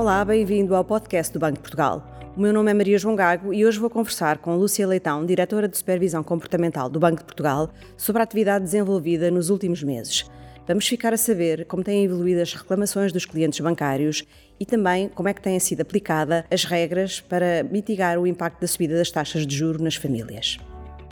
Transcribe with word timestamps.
Olá, 0.00 0.24
bem-vindo 0.24 0.74
ao 0.74 0.82
podcast 0.82 1.30
do 1.30 1.38
Banco 1.38 1.56
de 1.56 1.60
Portugal. 1.60 2.02
O 2.34 2.40
meu 2.40 2.54
nome 2.54 2.70
é 2.70 2.74
Maria 2.74 2.98
João 2.98 3.14
Gago 3.14 3.52
e 3.52 3.66
hoje 3.66 3.78
vou 3.78 3.90
conversar 3.90 4.38
com 4.38 4.56
Lúcia 4.56 4.86
Leitão, 4.86 5.26
diretora 5.26 5.68
de 5.68 5.76
Supervisão 5.76 6.22
Comportamental 6.22 6.88
do 6.88 6.98
Banco 6.98 7.18
de 7.18 7.24
Portugal, 7.24 7.68
sobre 7.98 8.20
a 8.20 8.22
atividade 8.22 8.64
desenvolvida 8.64 9.30
nos 9.30 9.50
últimos 9.50 9.82
meses. 9.82 10.24
Vamos 10.66 10.88
ficar 10.88 11.12
a 11.12 11.18
saber 11.18 11.66
como 11.66 11.84
têm 11.84 12.02
evoluído 12.02 12.40
as 12.40 12.54
reclamações 12.54 13.12
dos 13.12 13.26
clientes 13.26 13.60
bancários 13.60 14.24
e 14.58 14.64
também 14.64 15.10
como 15.10 15.28
é 15.28 15.34
que 15.34 15.42
têm 15.42 15.60
sido 15.60 15.82
aplicadas 15.82 16.44
as 16.50 16.64
regras 16.64 17.20
para 17.20 17.62
mitigar 17.62 18.18
o 18.18 18.26
impacto 18.26 18.58
da 18.58 18.66
subida 18.66 18.96
das 18.96 19.10
taxas 19.10 19.46
de 19.46 19.54
juro 19.54 19.84
nas 19.84 19.96
famílias. 19.96 20.56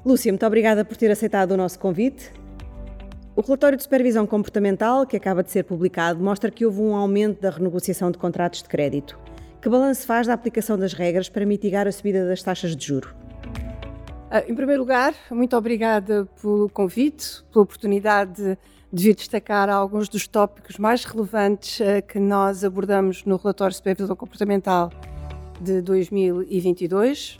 Lúcia, 0.02 0.32
muito 0.32 0.46
obrigada 0.46 0.82
por 0.82 0.96
ter 0.96 1.10
aceitado 1.10 1.50
o 1.50 1.58
nosso 1.58 1.78
convite. 1.78 2.32
O 3.38 3.40
relatório 3.40 3.78
de 3.78 3.84
supervisão 3.84 4.26
comportamental, 4.26 5.06
que 5.06 5.16
acaba 5.16 5.44
de 5.44 5.52
ser 5.52 5.62
publicado, 5.62 6.20
mostra 6.20 6.50
que 6.50 6.66
houve 6.66 6.80
um 6.80 6.96
aumento 6.96 7.40
da 7.40 7.50
renegociação 7.50 8.10
de 8.10 8.18
contratos 8.18 8.64
de 8.64 8.68
crédito. 8.68 9.16
Que 9.62 9.68
balanço 9.68 10.04
faz 10.04 10.26
da 10.26 10.32
aplicação 10.32 10.76
das 10.76 10.92
regras 10.92 11.28
para 11.28 11.46
mitigar 11.46 11.86
a 11.86 11.92
subida 11.92 12.26
das 12.26 12.42
taxas 12.42 12.74
de 12.74 12.84
juro? 12.84 13.14
Ah, 14.28 14.42
em 14.48 14.56
primeiro 14.56 14.80
lugar, 14.82 15.14
muito 15.30 15.56
obrigada 15.56 16.28
pelo 16.42 16.68
convite, 16.68 17.44
pela 17.52 17.62
oportunidade 17.62 18.58
de 18.92 19.04
vir 19.04 19.14
destacar 19.14 19.70
alguns 19.70 20.08
dos 20.08 20.26
tópicos 20.26 20.76
mais 20.76 21.04
relevantes 21.04 21.80
ah, 21.80 22.02
que 22.02 22.18
nós 22.18 22.64
abordamos 22.64 23.24
no 23.24 23.36
relatório 23.36 23.70
de 23.70 23.76
supervisão 23.76 24.16
comportamental 24.16 24.90
de 25.60 25.80
2022. 25.80 27.38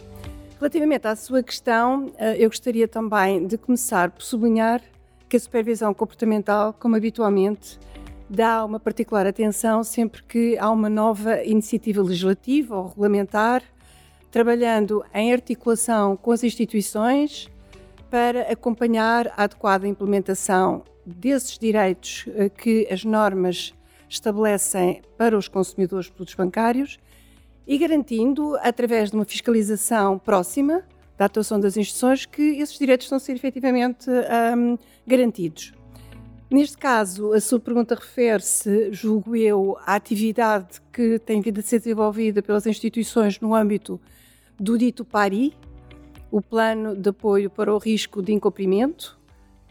Relativamente 0.60 1.08
à 1.08 1.16
sua 1.16 1.42
questão, 1.42 2.06
ah, 2.20 2.36
eu 2.36 2.48
gostaria 2.48 2.86
também 2.86 3.44
de 3.44 3.58
começar 3.58 4.12
por 4.12 4.22
sublinhar 4.22 4.80
que 5.28 5.36
a 5.36 5.40
supervisão 5.40 5.92
comportamental, 5.92 6.72
como 6.72 6.96
habitualmente, 6.96 7.78
dá 8.28 8.64
uma 8.64 8.80
particular 8.80 9.26
atenção 9.26 9.84
sempre 9.84 10.22
que 10.22 10.56
há 10.58 10.70
uma 10.70 10.88
nova 10.88 11.42
iniciativa 11.44 12.02
legislativa 12.02 12.76
ou 12.76 12.88
regulamentar, 12.88 13.62
trabalhando 14.30 15.04
em 15.14 15.32
articulação 15.32 16.16
com 16.16 16.32
as 16.32 16.42
instituições 16.44 17.48
para 18.10 18.42
acompanhar 18.52 19.28
a 19.36 19.44
adequada 19.44 19.86
implementação 19.86 20.82
desses 21.04 21.58
direitos 21.58 22.26
eh, 22.34 22.48
que 22.48 22.86
as 22.90 23.04
normas 23.04 23.74
estabelecem 24.08 25.02
para 25.16 25.36
os 25.36 25.48
consumidores 25.48 26.06
de 26.06 26.12
produtos 26.12 26.34
bancários 26.34 26.98
e 27.66 27.76
garantindo, 27.76 28.56
através 28.62 29.10
de 29.10 29.16
uma 29.16 29.26
fiscalização 29.26 30.18
próxima, 30.18 30.82
da 31.18 31.24
atuação 31.24 31.58
das 31.58 31.76
instituições 31.76 32.24
que 32.24 32.42
esses 32.60 32.78
direitos 32.78 33.06
estão 33.06 33.16
a 33.16 33.20
ser 33.20 33.32
efetivamente 33.32 34.08
um, 34.08 34.78
garantidos. 35.06 35.72
Neste 36.50 36.78
caso, 36.78 37.34
a 37.34 37.40
sua 37.40 37.60
pergunta 37.60 37.94
refere-se, 37.94 38.90
julgo 38.92 39.36
eu, 39.36 39.76
à 39.84 39.96
atividade 39.96 40.80
que 40.90 41.18
tem 41.18 41.42
vindo 41.42 41.58
a 41.58 41.62
ser 41.62 41.78
desenvolvida 41.80 42.40
pelas 42.40 42.66
instituições 42.66 43.38
no 43.40 43.54
âmbito 43.54 44.00
do 44.58 44.78
dito 44.78 45.04
PARI, 45.04 45.52
o 46.30 46.40
Plano 46.40 46.96
de 46.96 47.10
Apoio 47.10 47.50
para 47.50 47.74
o 47.74 47.78
Risco 47.78 48.22
de 48.22 48.32
Incumprimento, 48.32 49.18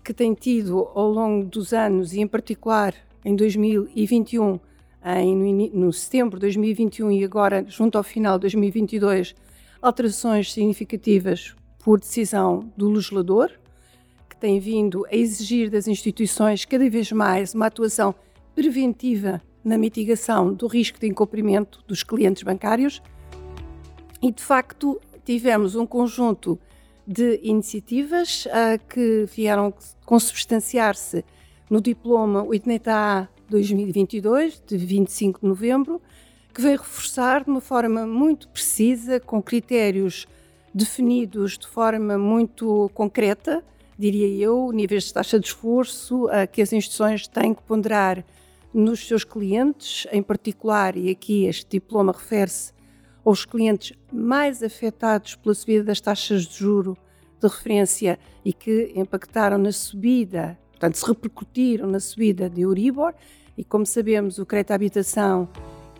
que 0.04 0.14
tem 0.14 0.34
tido 0.34 0.88
ao 0.94 1.10
longo 1.10 1.46
dos 1.46 1.74
anos 1.74 2.14
e, 2.14 2.20
em 2.20 2.28
particular, 2.28 2.94
em 3.26 3.36
2021, 3.36 4.60
em, 5.04 5.36
no, 5.36 5.86
no 5.86 5.94
setembro 5.94 6.38
de 6.38 6.42
2021 6.42 7.12
e 7.12 7.24
agora, 7.24 7.66
junto 7.68 7.98
ao 7.98 8.04
final 8.04 8.38
de 8.38 8.42
2022, 8.42 9.36
alterações 9.82 10.52
significativas 10.52 11.56
por 11.80 12.00
decisão 12.00 12.72
do 12.76 12.90
legislador, 12.90 13.52
que 14.30 14.36
tem 14.36 14.60
vindo 14.60 15.06
a 15.06 15.16
exigir 15.16 15.70
das 15.70 15.88
instituições 15.88 16.66
cada 16.66 16.90
vez 16.90 17.12
mais 17.12 17.54
uma 17.54 17.68
atuação 17.68 18.14
preventiva 18.54 19.42
na 19.64 19.78
mitigação 19.78 20.54
do 20.54 20.68
risco 20.68 21.00
de 21.00 21.08
incumprimento 21.08 21.84
dos 21.88 22.04
clientes 22.04 22.44
bancários. 22.44 23.02
E, 24.22 24.32
de 24.32 24.44
facto, 24.44 25.00
tivemos 25.24 25.76
um 25.76 25.86
conjunto 25.86 26.60
de 27.06 27.40
iniciativas 27.44 28.46
uh, 28.48 28.86
que 28.90 29.26
vieram 29.34 29.74
consubstanciar-se 30.06 31.24
no 31.70 31.80
diploma 31.82 32.44
80A 32.46 33.28
2022, 33.50 34.62
de 34.66 34.78
25 34.78 35.42
de 35.42 35.48
novembro, 35.48 36.02
que 36.58 36.64
veio 36.64 36.80
reforçar 36.80 37.44
de 37.44 37.52
uma 37.52 37.62
forma 37.62 38.08
muito 38.08 38.50
precisa, 38.50 39.20
com 39.20 39.40
critérios 39.44 40.26
definidos 40.74 41.56
de 41.56 41.68
forma 41.68 42.18
muito 42.18 42.90
concreta, 42.96 43.64
diria 43.96 44.28
eu, 44.28 44.72
níveis 44.72 45.04
de 45.04 45.14
taxa 45.14 45.40
de 45.40 45.46
esforço 45.46 46.26
que 46.52 46.60
as 46.60 46.74
instituições 46.74 47.28
têm 47.28 47.54
que 47.54 47.62
ponderar 47.62 48.26
nos 48.74 49.08
seus 49.08 49.24
clientes, 49.24 50.08
em 50.12 50.24
particular, 50.24 50.98
e 50.98 51.12
aqui 51.12 51.46
este 51.46 51.70
diploma 51.70 52.12
refere-se 52.12 52.74
aos 53.24 53.46
clientes 53.46 53.96
mais 54.12 54.64
afetados 54.64 55.36
pela 55.36 55.54
subida 55.54 55.84
das 55.84 56.02
taxas 56.02 56.48
de 56.48 56.58
juro 56.58 56.98
de 57.40 57.48
referência 57.48 58.18
e 58.44 58.52
que 58.52 58.94
impactaram 58.96 59.60
na 59.60 59.72
subida, 59.72 60.58
portanto, 60.72 60.96
se 60.96 61.06
repercutiram 61.06 61.88
na 61.88 62.00
subida 62.00 62.50
de 62.50 62.62
Euribor, 62.62 63.14
e 63.56 63.64
como 63.64 63.86
sabemos, 63.86 64.40
o 64.40 64.46
crédito 64.46 64.72
à 64.72 64.74
habitação 64.76 65.48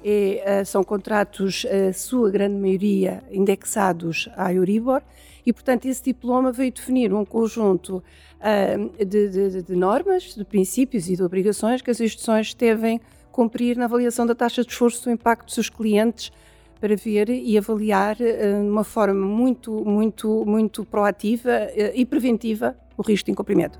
é, 0.10 0.64
são 0.64 0.84
contratos, 0.84 1.66
a 1.66 1.92
sua 1.92 2.32
grande 2.32 2.56
maioria, 2.56 3.24
indexados 3.32 4.30
à 4.36 4.54
Euribor, 4.54 5.02
e, 5.48 5.54
portanto, 5.54 5.86
esse 5.86 6.04
diploma 6.04 6.52
veio 6.52 6.74
definir 6.74 7.14
um 7.14 7.24
conjunto 7.24 8.04
uh, 8.38 9.06
de, 9.06 9.30
de, 9.30 9.64
de, 9.64 9.76
normas, 9.78 10.36
de 10.36 10.44
princípios 10.44 11.10
e 11.10 11.16
de 11.16 11.24
obrigações 11.24 11.82
que 11.82 11.90
as 11.90 12.02
instituições 12.02 12.54
devem 12.54 13.00
cumprir 13.32 13.78
na 13.78 13.86
avaliação 13.86 14.26
da 14.26 14.36
taxa 14.36 14.62
de 14.62 14.70
esforço 14.70 15.06
do 15.06 15.12
impacto 15.12 15.46
dos 15.46 15.54
seus 15.54 15.70
clientes 15.70 16.34
para 16.82 16.96
ver 16.98 17.30
e 17.30 17.58
avaliar 17.58 18.18
uh, 18.18 18.64
de 18.64 18.70
uma 18.70 18.84
forma 18.84 19.26
muito, 19.26 19.72
muito, 19.86 20.46
muito 20.46 20.84
proativa 20.84 21.70
e 21.96 22.06
preventiva 22.06 22.76
o 22.98 23.02
risco 23.02 23.28
de 23.28 23.32
incumprimento. 23.32 23.80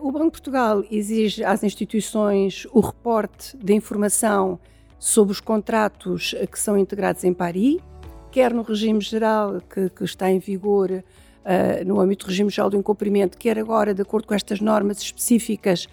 o 0.00 0.10
Banco 0.10 0.26
de 0.26 0.30
Portugal 0.30 0.84
exige 0.90 1.44
às 1.44 1.62
instituições 1.62 2.66
o 2.72 2.80
reporte 2.80 3.56
de 3.58 3.74
informação 3.74 4.58
sobre 4.98 5.32
os 5.32 5.40
contratos 5.40 6.34
que 6.50 6.58
são 6.58 6.78
integrados 6.78 7.24
em 7.24 7.32
Paris, 7.32 7.78
quer 8.30 8.52
no 8.52 8.62
regime 8.62 9.00
geral 9.00 9.60
que, 9.62 9.88
que 9.90 10.04
está 10.04 10.30
em 10.30 10.38
vigor 10.38 10.90
uh, 10.90 11.84
no 11.86 12.00
âmbito 12.00 12.26
do 12.26 12.28
regime 12.28 12.50
geral 12.50 12.68
do 12.68 12.76
incumprimento, 12.76 13.38
quer 13.38 13.58
agora, 13.58 13.94
de 13.94 14.02
acordo 14.02 14.26
com 14.26 14.34
estas 14.34 14.60
normas 14.60 15.00
específicas 15.00 15.86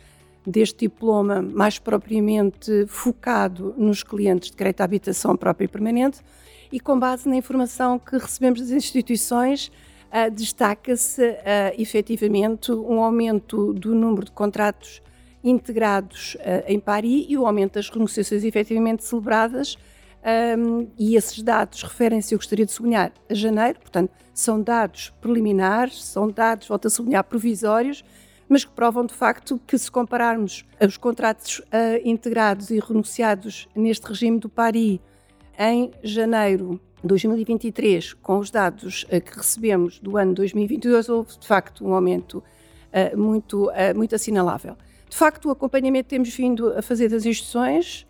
deste 0.45 0.79
diploma, 0.79 1.41
mais 1.41 1.79
propriamente 1.79 2.85
focado 2.87 3.73
nos 3.77 4.03
clientes 4.03 4.51
de 4.51 4.57
crédito 4.57 4.81
à 4.81 4.83
habitação 4.83 5.37
própria 5.37 5.65
e 5.65 5.67
permanente, 5.69 6.19
e 6.71 6.79
com 6.79 6.99
base 6.99 7.29
na 7.29 7.35
informação 7.35 7.97
que 7.97 8.17
recebemos 8.17 8.59
das 8.59 8.71
instituições, 8.71 9.71
uh, 10.11 10.29
destaca-se 10.29 11.21
uh, 11.21 11.35
efetivamente 11.77 12.71
um 12.71 13.01
aumento 13.01 13.73
do 13.73 13.95
número 13.95 14.25
de 14.25 14.31
contratos 14.31 15.01
integrados 15.43 16.35
uh, 16.35 16.63
em 16.67 16.79
Paris 16.79 17.25
e 17.27 17.37
o 17.37 17.45
aumento 17.45 17.73
das 17.73 17.89
renegociações 17.89 18.43
efetivamente 18.43 19.03
celebradas. 19.03 19.77
Um, 20.57 20.87
e 20.97 21.17
esses 21.17 21.43
dados 21.43 21.83
referem-se, 21.83 22.33
eu 22.33 22.39
gostaria 22.39 22.65
de 22.65 22.71
sublinhar, 22.71 23.11
a 23.29 23.33
janeiro, 23.33 23.77
portanto, 23.81 24.11
são 24.33 24.61
dados 24.61 25.13
preliminares, 25.19 26.01
são 26.01 26.29
dados, 26.29 26.67
volto 26.67 26.87
a 26.87 26.89
sublinhar, 26.89 27.25
provisórios, 27.25 28.05
mas 28.47 28.63
que 28.63 28.71
provam 28.71 29.05
de 29.05 29.13
facto 29.13 29.59
que, 29.67 29.77
se 29.77 29.91
compararmos 29.91 30.65
os 30.85 30.95
contratos 30.95 31.59
uh, 31.59 31.63
integrados 32.05 32.69
e 32.69 32.79
renunciados 32.79 33.67
neste 33.75 34.07
regime 34.07 34.39
do 34.39 34.47
Paris 34.47 34.99
em 35.59 35.91
janeiro 36.03 36.79
de 37.01 37.07
2023, 37.07 38.13
com 38.13 38.39
os 38.39 38.49
dados 38.49 39.03
uh, 39.03 39.19
que 39.19 39.35
recebemos 39.35 39.99
do 39.99 40.17
ano 40.17 40.33
2022, 40.33 41.09
houve 41.09 41.37
de 41.37 41.47
facto 41.47 41.85
um 41.85 41.93
aumento 41.93 42.37
uh, 42.37 43.17
muito, 43.17 43.69
muito 43.95 44.15
assinalável. 44.15 44.77
De 45.13 45.19
facto, 45.19 45.47
o 45.47 45.51
acompanhamento 45.51 46.05
que 46.05 46.09
temos 46.09 46.35
vindo 46.35 46.69
a 46.75 46.81
fazer 46.81 47.07
das 47.07 47.23
instituições 47.23 48.03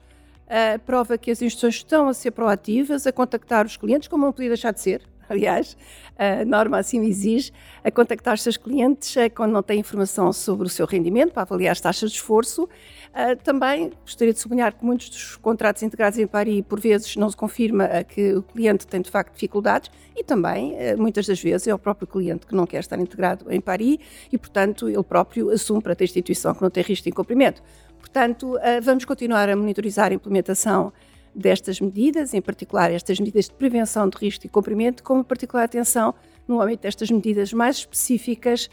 uh, 0.48 0.80
prova 0.86 1.18
que 1.18 1.30
as 1.30 1.42
instituições 1.42 1.75
estão 1.75 2.07
a 2.07 2.13
ser 2.13 2.31
proativas, 2.31 3.06
a 3.06 3.12
contactar 3.12 3.66
os 3.66 3.75
clientes, 3.75 4.07
como 4.07 4.24
não 4.24 4.31
podia 4.31 4.48
deixar 4.48 4.72
de 4.72 4.80
ser, 4.80 5.01
aliás, 5.30 5.78
a 6.18 6.46
norma 6.46 6.78
assim 6.78 7.04
exige, 7.06 7.52
a 7.84 7.90
contactar 7.90 8.36
os 8.36 8.42
seus 8.42 8.58
clientes 8.58 9.16
uh, 9.16 9.30
quando 9.34 9.52
não 9.52 9.64
têm 9.64 9.80
informação 9.80 10.31
sobre 10.31 10.68
o 10.68 10.70
seu 10.70 10.86
rendimento, 10.86 11.34
para 11.34 11.42
avaliar 11.44 11.72
as 11.72 11.81
taxas 11.81 12.12
de 12.12 12.18
esforço. 12.18 12.64
Uh, 12.64 13.36
também 13.44 13.92
gostaria 14.02 14.34
de 14.34 14.40
sublinhar 14.40 14.75
que 14.75 14.86
muitos 14.86 15.10
dos 15.10 15.36
contratos 15.38 15.81
integrados 15.84 16.20
em 16.20 16.28
Paris, 16.28 16.64
por 16.68 16.80
vezes, 16.80 17.16
não 17.16 17.30
se 17.30 17.36
confirma 17.36 17.88
que 18.04 18.34
o 18.34 18.44
cliente 18.44 18.86
tem 18.86 19.02
de 19.02 19.10
facto 19.10 19.34
dificuldades 19.34 19.90
e 20.16 20.24
também, 20.24 20.75
muitas 20.98 21.26
das 21.26 21.42
vezes, 21.42 21.68
é 21.68 21.74
o 21.74 21.80
próprio 21.80 22.08
cliente 22.08 22.46
que 22.46 22.54
não 22.54 22.68
quer 22.68 22.80
estar 22.80 23.00
integrado 23.00 23.52
em 23.52 23.60
Paris 23.60 23.98
e, 24.31 24.38
portanto, 24.38 24.88
ele 24.88 25.04
próprio 25.04 25.50
assume 25.50 25.81
para 25.81 25.96
a 26.00 26.04
instituição 26.04 26.54
que 26.54 26.62
não 26.62 26.69
tem 26.69 26.84
risco 26.84 27.04
de 27.04 27.10
incumprimento. 27.10 27.64
Portanto, 28.00 28.58
vamos 28.84 29.06
continuar 29.06 29.50
a 29.50 29.56
monitorizar 29.56 30.12
a 30.12 30.14
implementação 30.14 30.94
destas 31.35 31.80
medidas, 31.80 32.33
em 32.33 32.41
particular 32.41 32.91
estas 32.91 33.19
medidas 33.19 33.45
de 33.45 33.53
prevenção 33.53 34.07
de 34.09 34.18
risco 34.18 34.41
de 34.41 34.47
incumprimento, 34.47 35.03
com 35.03 35.24
particular 35.24 35.63
atenção 35.63 36.13
no 36.47 36.62
âmbito 36.62 36.83
destas 36.83 37.09
medidas 37.09 37.53
mais 37.53 37.77
específicas 37.77 38.69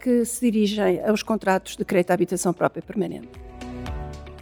que 0.00 0.24
se 0.24 0.50
dirigem 0.50 1.04
aos 1.04 1.22
contratos 1.22 1.76
de 1.76 1.84
crédito 1.84 2.10
à 2.10 2.14
habitação 2.14 2.52
própria 2.52 2.82
permanente. 2.82 3.28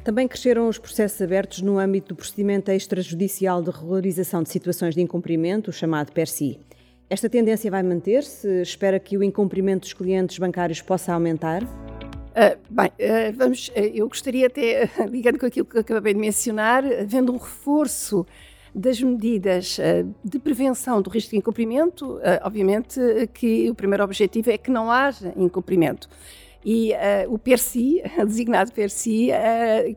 Também 0.05 0.28
cresceram 0.28 0.69
os 0.69 0.78
processos 0.78 1.20
abertos 1.22 1.62
no 1.62 1.78
âmbito 1.78 2.08
do 2.08 2.16
procedimento 2.16 2.70
extrajudicial 2.70 3.62
de 3.62 3.70
regularização 3.70 4.43
de 4.43 4.50
situações 4.50 4.94
de 4.94 5.00
incumprimento, 5.00 5.70
o 5.70 5.72
chamado 5.72 6.12
PERSI. 6.12 6.61
Esta 7.08 7.28
tendência 7.28 7.70
vai 7.70 7.82
manter-se? 7.82 8.62
Espera 8.62 8.99
que 8.99 9.16
o 9.16 9.22
incumprimento 9.22 9.81
dos 9.81 9.93
clientes 9.93 10.38
bancários 10.38 10.82
possa 10.82 11.12
aumentar? 11.12 11.62
Uh, 12.35 12.59
bem, 12.69 12.89
uh, 12.89 13.33
vamos, 13.37 13.69
uh, 13.69 13.73
eu 13.95 14.09
gostaria 14.09 14.49
até, 14.49 14.91
ligando 15.09 15.39
com 15.39 15.47
aquilo 15.47 15.65
que 15.65 15.79
acabei 15.79 16.13
de 16.13 16.19
mencionar, 16.19 16.83
vendo 17.07 17.33
um 17.33 17.37
reforço 17.37 18.27
das 18.75 19.01
medidas 19.01 19.79
de 20.25 20.37
prevenção 20.41 21.01
do 21.01 21.09
risco 21.09 21.31
de 21.31 21.37
incumprimento, 21.37 22.19
obviamente 22.43 22.99
que 23.33 23.71
o 23.71 23.75
primeiro 23.75 24.03
objetivo 24.03 24.51
é 24.51 24.59
que 24.59 24.69
não 24.69 24.91
haja 24.91 25.33
incumprimento. 25.37 26.09
E 26.65 26.91
o 27.29 27.39
PERSI, 27.39 28.03
designado 28.27 28.73
PERSI, 28.73 29.29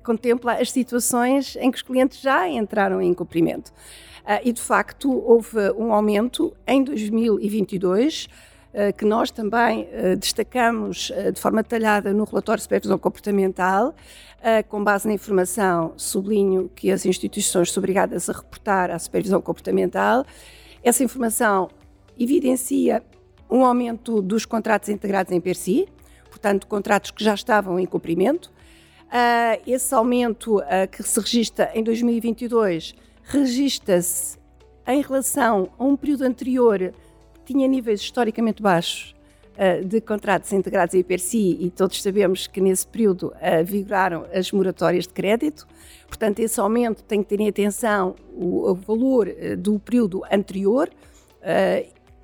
contempla 0.04 0.62
as 0.62 0.70
situações 0.70 1.56
em 1.56 1.72
que 1.72 1.78
os 1.78 1.82
clientes 1.82 2.22
já 2.22 2.48
entraram 2.48 3.02
em 3.02 3.10
incumprimento. 3.10 3.74
e, 4.46 4.54
de 4.54 4.62
facto, 4.62 5.12
houve 5.12 5.58
um 5.76 5.92
aumento 5.92 6.56
em 6.68 6.84
2022 6.84 8.30
eh, 8.30 8.48
que 8.96 9.06
nós 9.06 9.32
também 9.32 9.90
eh, 9.92 10.16
destacamos 10.16 11.12
eh, 11.16 11.32
de 11.32 11.42
forma 11.42 11.64
detalhada 11.64 12.14
no 12.14 12.26
relatório 12.26 12.60
de 12.60 12.64
supervisão 12.64 12.98
comportamental, 12.98 13.96
com 14.70 14.84
base 14.84 15.08
na 15.08 15.16
informação, 15.16 15.94
sublinho 15.98 16.70
que 16.74 16.92
as 16.92 17.08
instituições 17.08 17.72
são 17.72 17.82
obrigadas 17.82 18.30
a 18.30 18.34
reportar 18.34 18.92
à 18.92 19.00
supervisão 19.00 19.42
comportamental. 19.42 20.24
Essa 20.84 21.04
informação 21.04 21.70
evidencia 22.18 23.04
um 23.50 23.66
aumento 23.66 24.22
dos 24.22 24.46
contratos 24.46 24.90
integrados 24.90 25.34
em 25.34 25.42
PERSI, 25.42 25.90
portanto, 26.30 26.68
contratos 26.68 27.10
que 27.10 27.24
já 27.24 27.34
estavam 27.34 27.80
em 27.80 27.86
cumprimento. 27.86 28.54
esse 29.66 29.94
aumento 29.94 30.62
que 30.92 31.02
se 31.02 31.20
registra 31.20 31.72
em 31.74 31.84
2022 31.84 32.94
registra-se 33.24 34.38
em 34.88 35.02
relação 35.02 35.70
a 35.78 35.84
um 35.84 35.98
período 35.98 36.24
anterior 36.24 36.94
tinha 37.48 37.68
níveis 37.68 38.02
historicamente 38.02 38.62
baixos 38.62 39.16
uh, 39.54 39.86
de 39.86 40.02
contratos 40.02 40.52
integrados 40.52 40.94
em 40.94 41.00
IPRSI 41.00 41.58
e 41.62 41.72
todos 41.72 42.02
sabemos 42.02 42.46
que 42.46 42.60
nesse 42.60 42.86
período 42.86 43.28
uh, 43.28 43.64
vigoraram 43.64 44.26
as 44.34 44.52
moratórias 44.52 45.08
de 45.08 45.14
crédito. 45.14 45.66
Portanto, 46.08 46.40
esse 46.40 46.60
aumento 46.60 47.04
tem 47.04 47.24
que 47.24 47.30
ter 47.30 47.40
em 47.40 47.48
atenção 47.48 48.16
o, 48.34 48.70
o 48.70 48.76
valor 48.76 49.30
uh, 49.30 49.56
do 49.56 49.80
período 49.80 50.24
anterior, 50.30 50.90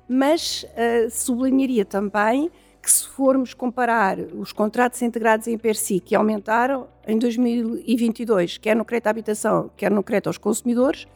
mas 0.06 0.66
sublinharia 1.10 1.82
também 1.82 2.50
que 2.82 2.90
se 2.90 3.06
formos 3.08 3.54
comparar 3.54 4.18
os 4.18 4.52
contratos 4.52 5.00
integrados 5.00 5.46
em 5.46 5.54
IPRSI 5.54 5.98
que 5.98 6.14
aumentaram 6.14 6.88
em 7.06 7.18
2022, 7.18 8.58
quer 8.58 8.76
no 8.76 8.84
crédito 8.84 9.06
à 9.06 9.10
habitação, 9.10 9.70
quer 9.74 9.90
no 9.90 10.02
crédito 10.02 10.26
aos 10.26 10.36
consumidores, 10.36 11.06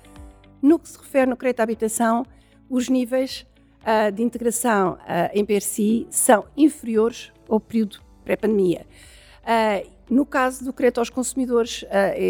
no 0.62 0.78
que 0.78 0.88
se 0.88 0.96
refere 0.96 1.26
no 1.26 1.36
crédito 1.36 1.60
à 1.60 1.64
habitação, 1.64 2.24
os 2.70 2.88
níveis 2.88 3.46
uh, 3.82 4.12
de 4.12 4.22
integração 4.22 4.92
uh, 4.92 5.30
em 5.32 5.44
PRC 5.44 6.06
são 6.10 6.44
inferiores 6.56 7.32
ao 7.48 7.60
período 7.60 8.00
pré-pandemia. 8.24 8.86
No 10.10 10.26
caso 10.26 10.64
do 10.64 10.72
crédito 10.72 10.98
aos 10.98 11.08
consumidores, 11.08 11.84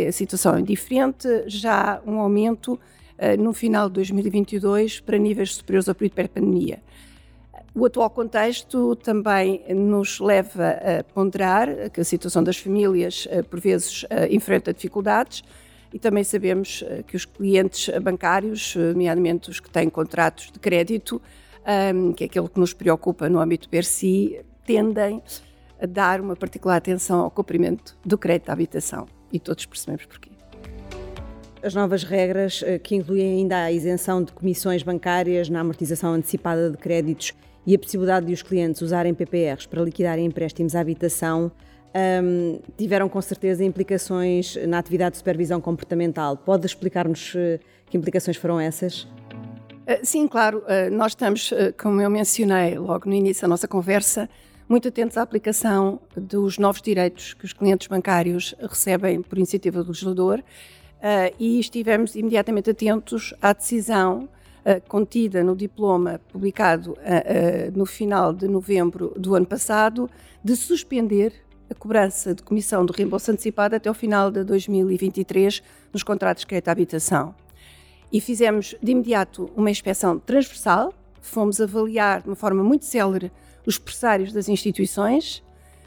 a 0.08 0.12
situação 0.12 0.56
é 0.56 0.62
diferente, 0.62 1.28
já 1.46 1.94
há 1.94 2.00
um 2.08 2.20
aumento 2.20 2.78
no 3.38 3.52
final 3.52 3.88
de 3.88 3.94
2022 3.94 5.00
para 5.00 5.18
níveis 5.18 5.54
superiores 5.56 5.88
ao 5.88 5.94
período 5.96 6.14
pré-pandemia. 6.14 6.80
O 7.74 7.84
atual 7.84 8.10
contexto 8.10 8.94
também 8.94 9.64
nos 9.74 10.20
leva 10.20 10.70
a 10.70 11.04
ponderar 11.12 11.90
que 11.90 12.00
a 12.00 12.04
situação 12.04 12.42
das 12.42 12.58
famílias, 12.58 13.26
por 13.50 13.58
vezes, 13.58 14.04
enfrenta 14.30 14.72
dificuldades 14.72 15.42
e 15.92 15.98
também 15.98 16.22
sabemos 16.24 16.84
que 17.06 17.16
os 17.16 17.24
clientes 17.24 17.88
bancários, 18.00 18.76
nomeadamente 18.76 19.50
os 19.50 19.60
que 19.60 19.70
têm 19.70 19.88
contratos 19.88 20.50
de 20.52 20.58
crédito, 20.58 21.20
que 22.16 22.24
é 22.24 22.26
aquilo 22.26 22.48
que 22.48 22.60
nos 22.60 22.74
preocupa 22.74 23.28
no 23.28 23.40
âmbito 23.40 23.68
PERSI, 23.68 24.40
tendem 24.66 25.22
a 25.80 25.86
dar 25.86 26.20
uma 26.20 26.36
particular 26.36 26.76
atenção 26.76 27.20
ao 27.20 27.30
cumprimento 27.30 27.96
do 28.04 28.18
crédito 28.18 28.50
à 28.50 28.52
habitação. 28.52 29.06
E 29.32 29.38
todos 29.38 29.64
percebemos 29.64 30.04
porquê. 30.06 30.30
As 31.62 31.74
novas 31.74 32.04
regras, 32.04 32.62
eh, 32.64 32.78
que 32.78 32.94
incluem 32.94 33.38
ainda 33.38 33.64
a 33.64 33.72
isenção 33.72 34.22
de 34.22 34.32
comissões 34.32 34.82
bancárias 34.82 35.48
na 35.48 35.60
amortização 35.60 36.12
antecipada 36.12 36.70
de 36.70 36.76
créditos 36.76 37.32
e 37.66 37.74
a 37.74 37.78
possibilidade 37.78 38.26
de 38.26 38.32
os 38.32 38.42
clientes 38.42 38.80
usarem 38.80 39.12
PPRs 39.12 39.66
para 39.66 39.82
liquidarem 39.82 40.24
empréstimos 40.24 40.74
à 40.76 40.80
habitação, 40.80 41.50
um, 42.22 42.60
tiveram 42.76 43.08
com 43.08 43.20
certeza 43.20 43.64
implicações 43.64 44.56
na 44.66 44.78
atividade 44.78 45.12
de 45.12 45.18
supervisão 45.18 45.60
comportamental. 45.60 46.36
Pode 46.36 46.66
explicar-nos 46.66 47.34
eh, 47.36 47.60
que 47.86 47.96
implicações 47.96 48.36
foram 48.36 48.60
essas? 48.60 49.08
Eh, 49.86 50.00
sim, 50.04 50.28
claro. 50.28 50.62
Eh, 50.68 50.90
nós 50.90 51.12
estamos, 51.12 51.52
como 51.80 52.00
eu 52.00 52.10
mencionei 52.10 52.78
logo 52.78 53.08
no 53.08 53.14
início 53.14 53.42
da 53.42 53.48
nossa 53.48 53.66
conversa, 53.66 54.28
muito 54.68 54.88
atentos 54.88 55.16
à 55.16 55.22
aplicação 55.22 56.00
dos 56.14 56.58
novos 56.58 56.82
direitos 56.82 57.34
que 57.34 57.44
os 57.44 57.52
clientes 57.52 57.88
bancários 57.88 58.54
recebem 58.60 59.22
por 59.22 59.38
iniciativa 59.38 59.82
do 59.82 59.88
legislador 59.88 60.44
e 61.38 61.58
estivemos 61.58 62.14
imediatamente 62.14 62.68
atentos 62.68 63.32
à 63.40 63.54
decisão 63.54 64.28
contida 64.86 65.42
no 65.42 65.56
diploma 65.56 66.20
publicado 66.30 66.98
no 67.74 67.86
final 67.86 68.34
de 68.34 68.46
novembro 68.46 69.14
do 69.16 69.34
ano 69.34 69.46
passado 69.46 70.10
de 70.44 70.54
suspender 70.54 71.32
a 71.70 71.74
cobrança 71.74 72.34
de 72.34 72.42
comissão 72.42 72.84
de 72.84 72.92
reembolso 72.92 73.30
antecipado 73.30 73.76
até 73.76 73.90
o 73.90 73.94
final 73.94 74.30
de 74.30 74.44
2023 74.44 75.62
nos 75.92 76.02
contratos 76.02 76.42
de 76.42 76.46
crédito 76.46 76.68
à 76.68 76.72
habitação 76.72 77.34
e 78.12 78.20
fizemos 78.20 78.74
de 78.82 78.92
imediato 78.92 79.50
uma 79.56 79.70
inspeção 79.70 80.18
transversal. 80.18 80.94
Fomos 81.20 81.60
avaliar 81.60 82.22
de 82.22 82.28
uma 82.28 82.36
forma 82.36 82.62
muito 82.62 82.84
célere 82.84 83.30
os 83.66 83.78
pressários 83.78 84.32
das 84.32 84.48
instituições. 84.48 85.42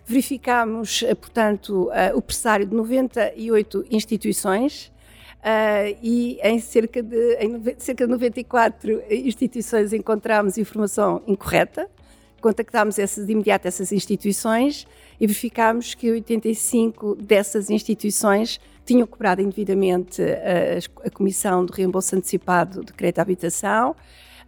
Verificámos, 0.05 1.03
eh, 1.03 1.15
portanto, 1.15 1.89
eh, 1.93 2.13
o 2.13 2.21
pressário 2.21 2.65
de 2.65 2.75
98 2.75 3.85
instituições 3.89 4.91
Uh, 5.41 5.97
e 6.03 6.39
em 6.43 6.59
cerca, 6.59 7.01
de, 7.01 7.35
em 7.37 7.75
cerca 7.79 8.05
de 8.05 8.11
94 8.11 9.01
instituições 9.09 9.91
encontramos 9.91 10.55
informação 10.55 11.23
incorreta. 11.25 11.89
Contactámos 12.41 12.97
essas, 12.97 13.27
de 13.27 13.31
imediato 13.31 13.67
essas 13.67 13.91
instituições 13.91 14.87
e 15.19 15.27
verificámos 15.27 15.93
que 15.93 16.09
85 16.09 17.15
dessas 17.15 17.69
instituições 17.69 18.59
tinham 18.83 19.05
cobrado 19.05 19.41
indevidamente 19.41 20.23
a, 20.23 20.25
eh, 20.25 20.79
a 21.05 21.09
comissão 21.11 21.63
de 21.63 21.71
reembolso 21.71 22.15
antecipado 22.15 22.83
de 22.83 22.91
crédito 22.93 23.19
à 23.19 23.21
habitação 23.21 23.95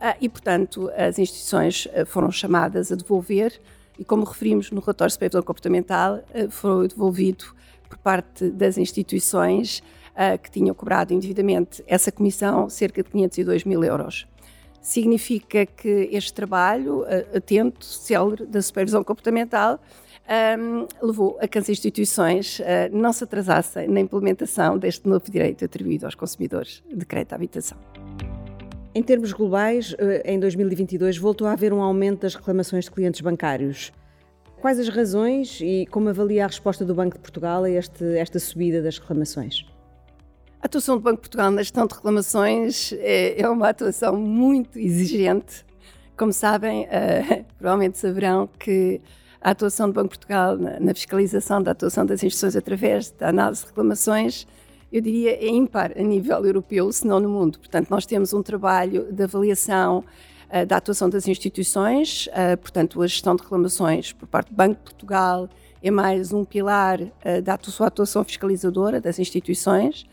eh, 0.01 0.18
e, 0.22 0.27
portanto, 0.27 0.89
as 0.98 1.20
instituições 1.20 1.88
eh, 1.94 2.03
foram 2.03 2.32
chamadas 2.32 2.91
a 2.91 2.96
devolver 2.96 3.62
e, 4.00 4.03
como 4.03 4.24
referimos 4.24 4.72
no 4.72 4.82
relatório 4.82 5.10
de 5.10 5.13
supervisão 5.13 5.44
comportamental, 5.44 6.24
foi 6.50 6.88
devolvido 6.88 7.46
por 7.88 8.00
parte 8.00 8.50
das 8.50 8.75
instituições 8.75 9.84
que 10.41 10.50
tinham 10.50 10.74
cobrado 10.74 11.13
indevidamente 11.13 11.84
essa 11.86 12.12
comissão 12.12 12.68
cerca 12.70 13.03
de 13.03 13.12
502 13.12 13.63
mil 13.65 13.84
euros. 13.84 14.25
Significa 14.84 15.66
que 15.66 16.10
este 16.12 16.34
trabalho 16.34 17.06
atento, 17.34 17.84
célere, 17.86 18.46
da 18.46 18.62
supervisão 18.62 19.04
comportamental 19.04 19.80
um, 20.60 20.88
levou 21.06 21.38
a 21.42 21.48
que 21.48 21.58
as 21.58 21.70
instituições 21.70 22.60
uh, 22.60 22.63
não 22.92 23.12
se 23.12 23.24
atrasassem 23.24 23.88
na 23.88 24.00
implementação 24.00 24.78
deste 24.78 25.08
novo 25.08 25.30
direito 25.30 25.66
atribuído 25.66 26.06
aos 26.06 26.16
consumidores 26.16 26.84
de 26.94 27.06
crédito 27.06 27.34
à 27.34 27.36
habitação. 27.36 27.78
Em 28.96 29.02
termos 29.02 29.34
globais, 29.34 29.96
eh, 29.98 30.22
em 30.24 30.40
2022 30.40 31.18
voltou 31.18 31.48
a 31.48 31.54
haver 31.54 31.74
um 31.74 31.82
aumento 31.82 32.22
das 32.22 32.36
reclamações 32.36 32.86
de 32.86 32.92
clientes 32.92 33.22
bancários. 33.22 33.92
Quais 34.62 34.78
as 34.78 34.88
razões 34.88 35.60
e 35.62 35.88
como 35.88 36.10
avalia 36.10 36.44
a 36.44 36.48
resposta 36.48 36.86
do 36.86 36.94
Banco 36.94 37.16
de 37.16 37.22
Portugal 37.22 37.63
a 37.63 37.70
este, 37.72 38.06
esta 38.16 38.38
subida 38.38 38.84
das 38.84 39.00
reclamações? 39.00 39.66
A 40.63 40.65
atuação 40.65 40.96
do 40.96 41.01
Banco 41.01 41.17
de 41.17 41.22
Portugal 41.24 41.51
na 41.51 41.62
gestão 41.62 41.86
de 41.86 41.93
reclamações 41.93 42.93
é, 42.93 43.41
é 43.41 43.50
uma 43.50 43.67
atuação 43.67 44.15
muito 44.15 44.79
exigente. 44.79 45.65
Como 46.15 46.32
sabem, 46.32 46.86
uh, 46.86 47.43
provavelmente 47.60 47.98
saberão 47.98 48.48
que 48.58 49.01
a 49.41 49.51
atuação 49.51 49.88
do 49.88 49.93
Banco 49.93 50.13
de 50.13 50.20
Portugal 50.20 50.55
na, 50.58 50.79
na, 50.79 50.93
fiscalização 50.93 51.62
da 51.62 51.72
atuação 51.72 52.05
das 52.05 52.24
instituições 52.24 52.55
através 52.55 53.12
da 53.12 53.27
análise 53.27 53.63
de 53.63 53.67
reclamações, 53.67 54.48
eu 54.89 55.01
diria 55.01 55.32
é 55.32 55.50
ímpar 55.50 55.91
a 55.98 56.01
nível 56.01 56.46
europeu, 56.46 56.89
se 56.93 57.05
não 57.05 57.20
no 57.20 57.27
mundo. 57.27 57.60
Portanto, 57.60 57.89
nós 57.89 58.05
temos 58.05 58.32
um 58.32 58.41
trabalho 58.41 59.12
de 59.12 59.22
avaliação 59.22 60.05
uh, 60.50 60.65
da 60.65 60.77
atuação 60.77 61.10
das 61.10 61.27
instituições, 61.27 62.27
uh, 62.27 62.55
portanto, 62.55 63.01
a 63.01 63.08
gestão 63.08 63.36
de 63.36 63.43
reclamações 63.43 64.13
por 64.13 64.29
parte 64.29 64.48
do 64.50 64.55
Banco 64.55 64.75
de 64.75 64.82
Portugal 64.82 65.50
é 65.84 65.91
mais 65.91 66.32
um 66.32 66.46
pilar 66.46 67.00
da 67.43 67.60
sua 67.63 67.88
atuação 67.88 68.24
fiscalizadora 68.24 69.01
das 69.01 69.20
instituições. 69.20 70.08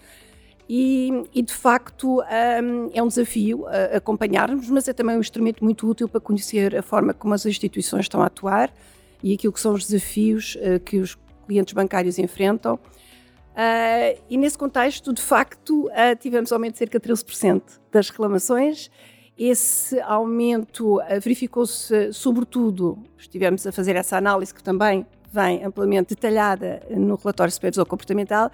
E, 0.72 1.10
e, 1.34 1.42
de 1.42 1.52
facto 1.52 2.20
um, 2.20 2.90
é 2.94 3.02
um 3.02 3.08
desafio 3.08 3.62
uh, 3.62 3.96
acompanharmos, 3.96 4.70
mas 4.70 4.86
é 4.86 4.92
também 4.92 5.16
um 5.16 5.20
instrumento 5.20 5.64
muito 5.64 5.84
útil 5.84 6.08
para 6.08 6.20
conhecer 6.20 6.76
a 6.76 6.82
forma 6.82 7.12
como 7.12 7.34
as 7.34 7.44
instituições 7.44 8.04
estão 8.04 8.22
a 8.22 8.26
atuar 8.26 8.72
e 9.20 9.34
aquilo 9.34 9.52
que 9.52 9.58
são 9.58 9.74
os 9.74 9.84
desafios 9.84 10.56
uh, 10.60 10.78
que 10.78 10.98
os 10.98 11.18
clientes 11.44 11.74
bancários 11.74 12.20
enfrentam. 12.20 12.74
Uh, 12.76 14.16
e 14.30 14.36
nesse 14.36 14.56
contexto, 14.56 15.12
de 15.12 15.20
facto, 15.20 15.88
uh, 15.88 16.16
tivemos 16.20 16.52
aumento 16.52 16.74
de 16.74 16.78
cerca 16.78 17.00
de 17.00 17.08
13% 17.08 17.62
das 17.90 18.08
reclamações. 18.08 18.92
Esse 19.36 20.00
aumento 20.02 21.00
uh, 21.00 21.20
verificou-se, 21.20 22.12
sobretudo, 22.12 22.96
estivemos 23.18 23.66
a 23.66 23.72
fazer 23.72 23.96
essa 23.96 24.16
análise 24.16 24.54
que 24.54 24.62
também 24.62 25.04
vem 25.32 25.64
amplamente 25.64 26.14
detalhada 26.14 26.82
no 26.90 27.14
relatório 27.14 27.50
de 27.50 27.54
supervisão 27.54 27.84
comportamental, 27.84 28.50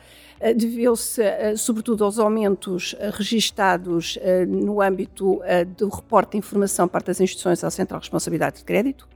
deveu-se 0.55 1.23
sobretudo 1.57 2.05
aos 2.05 2.19
aumentos 2.19 2.95
registados 3.15 4.19
no 4.47 4.83
âmbito 4.83 5.41
do 5.77 5.89
reporte 5.89 6.33
de 6.33 6.39
informação 6.39 6.87
parte 6.87 7.07
das 7.07 7.21
instituições 7.21 7.65
à 7.65 7.71
Central 7.71 8.01
de 8.01 8.05
Responsabilidade 8.05 8.59
de 8.59 8.65
Crédito, 8.65 9.09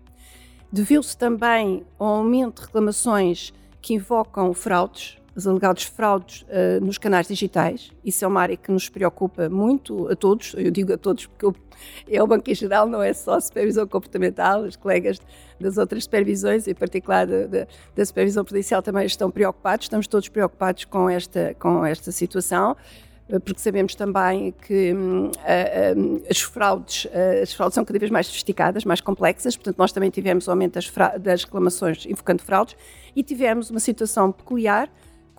deveu-se 0.73 1.17
também 1.17 1.85
ao 1.99 2.07
aumento 2.07 2.61
de 2.61 2.67
reclamações 2.67 3.53
que 3.83 3.95
invocam 3.95 4.55
fraudes, 4.55 5.19
os 5.41 5.47
alegados 5.47 5.85
fraudes 5.85 6.43
uh, 6.43 6.85
nos 6.85 6.99
canais 6.99 7.27
digitais. 7.27 7.91
Isso 8.05 8.25
é 8.25 8.29
uma 8.29 8.41
área 8.41 8.57
que 8.57 8.71
nos 8.71 8.89
preocupa 8.89 9.49
muito 9.49 10.09
a 10.09 10.15
todos, 10.15 10.55
eu 10.57 10.71
digo 10.71 10.93
a 10.93 10.99
todos 10.99 11.27
porque 11.27 11.47
eu, 11.47 11.55
é 12.09 12.23
o 12.23 12.27
Banco 12.27 12.51
em 12.51 12.55
Geral, 12.55 12.87
não 12.87 13.03
é 13.03 13.13
só 13.13 13.35
a 13.35 13.41
supervisão 13.41 13.87
comportamental, 13.87 14.63
os 14.63 14.77
colegas 14.77 15.19
das 15.59 15.79
outras 15.79 16.05
supervisões, 16.05 16.69
em 16.69 16.75
particular 16.75 17.27
da, 17.27 17.47
da, 17.47 17.67
da 17.95 18.05
supervisão 18.05 18.45
prudicial, 18.45 18.83
também 18.83 19.07
estão 19.07 19.31
preocupados, 19.31 19.87
estamos 19.87 20.07
todos 20.07 20.29
preocupados 20.29 20.85
com 20.85 21.09
esta, 21.09 21.55
com 21.59 21.85
esta 21.85 22.13
situação 22.13 22.77
eh, 23.29 23.39
porque 23.39 23.61
sabemos 23.61 23.95
também 23.95 24.53
que 24.67 24.93
hum, 24.93 25.31
as, 26.29 26.41
fraudes, 26.41 27.07
as 27.43 27.53
fraudes 27.55 27.75
são 27.75 27.85
cada 27.85 27.99
vez 27.99 28.11
mais 28.11 28.27
sofisticadas, 28.27 28.85
mais 28.85 29.01
complexas, 29.01 29.57
portanto 29.57 29.79
nós 29.79 29.93
também 29.93 30.11
tivemos 30.11 30.49
o 30.49 30.51
aumento 30.51 30.75
das, 30.75 30.93
das 31.21 31.45
reclamações 31.45 32.05
invocando 32.07 32.43
fraudes 32.43 32.77
e 33.15 33.23
tivemos 33.23 33.71
uma 33.71 33.81
situação 33.81 34.33
peculiar 34.33 34.91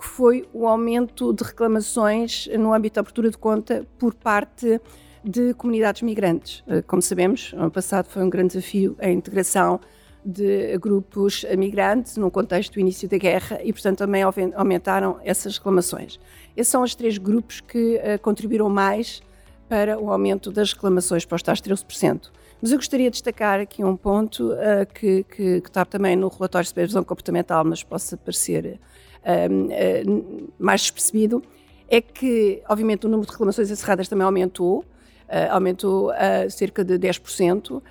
que 0.01 0.07
foi 0.07 0.49
o 0.51 0.67
aumento 0.67 1.31
de 1.31 1.43
reclamações 1.43 2.49
no 2.57 2.73
âmbito 2.73 2.95
da 2.95 3.01
abertura 3.01 3.29
de 3.29 3.37
conta 3.37 3.85
por 3.99 4.15
parte 4.15 4.81
de 5.23 5.53
comunidades 5.53 6.01
migrantes. 6.01 6.63
Eh, 6.67 6.81
como 6.81 7.03
sabemos, 7.03 7.53
ano 7.55 7.69
passado 7.69 8.07
foi 8.07 8.23
um 8.23 8.29
grande 8.29 8.55
desafio 8.55 8.95
a 8.97 9.07
integração 9.07 9.79
de 10.25 10.75
grupos 10.79 11.45
migrantes 11.55 12.17
no 12.17 12.31
contexto 12.31 12.73
do 12.73 12.79
início 12.79 13.07
da 13.07 13.17
guerra 13.17 13.59
e, 13.63 13.71
portanto, 13.71 13.99
também 13.99 14.23
aumentaram 14.55 15.19
essas 15.23 15.57
reclamações. 15.57 16.19
Esses 16.57 16.71
são 16.71 16.81
os 16.81 16.95
três 16.95 17.19
grupos 17.19 17.61
que 17.61 17.97
uh, 17.97 18.19
contribuíram 18.21 18.69
mais 18.69 19.21
para 19.69 19.99
o 19.99 20.11
aumento 20.11 20.51
das 20.51 20.73
reclamações 20.73 21.25
para 21.25 21.35
os 21.35 21.43
tais 21.43 21.61
13%. 21.61 22.31
Mas 22.59 22.71
eu 22.71 22.77
gostaria 22.77 23.09
de 23.09 23.13
destacar 23.13 23.59
aqui 23.59 23.83
um 23.83 23.95
ponto 23.95 24.51
uh, 24.51 24.85
que, 24.93 25.23
que, 25.23 25.61
que, 25.61 25.67
está 25.67 25.85
também 25.85 26.15
no 26.15 26.27
relatório 26.27 26.63
de 26.63 26.69
supervisão 26.69 27.03
comportamental, 27.03 27.63
mas 27.63 27.83
possa 27.83 28.17
parecer 28.17 28.79
uh, 29.23 30.45
mais 30.59 30.81
despercebido, 30.81 31.43
é 31.89 31.99
que, 31.99 32.61
obviamente, 32.69 33.05
o 33.05 33.09
número 33.09 33.25
de 33.27 33.31
reclamações 33.33 33.69
encerradas 33.69 34.07
também 34.07 34.25
aumentou, 34.25 34.79
uh, 34.79 35.51
aumentou 35.51 36.09
uh, 36.11 36.49
cerca 36.49 36.83
de 36.83 36.97
10%, 36.97 37.81